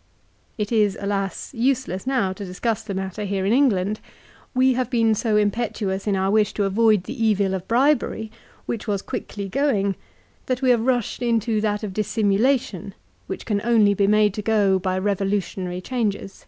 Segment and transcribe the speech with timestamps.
[0.00, 0.02] f'
[0.58, 4.00] It is, alas, useless now to discuss the matter here in England.
[4.54, 8.30] We have been so impetuous in our wish to avoid the evil of bribery,
[8.64, 9.96] which was quickly going,
[10.46, 12.94] that we have rushed into that of dissimulation,
[13.26, 16.46] which can only be made to go by revolutionary changes.